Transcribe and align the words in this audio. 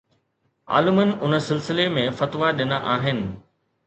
عالمن 0.75 1.11
ان 1.27 1.35
سلسلي 1.49 1.85
۾ 1.97 2.05
فتوا 2.21 2.49
ڏنا 2.63 2.81
آهن 2.95 3.21